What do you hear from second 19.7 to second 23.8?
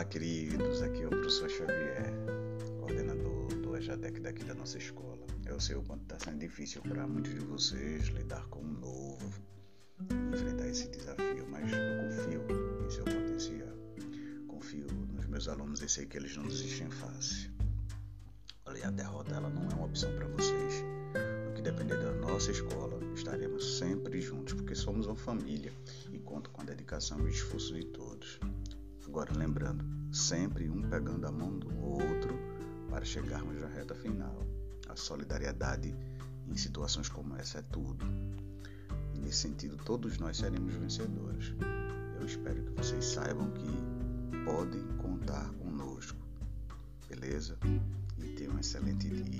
uma opção para vocês. O que depender da nossa escola, estaremos